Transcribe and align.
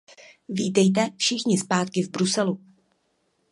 Vítejte 0.49 1.09
všichni 1.17 1.57
zpátky 1.57 2.01
v 2.03 2.09
Bruselu. 2.09 2.59